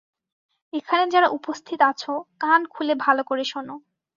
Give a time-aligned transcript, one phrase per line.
[0.73, 3.75] এখানে যারা উপস্থিত আছো, কান খুলে ভালো করে শোনো!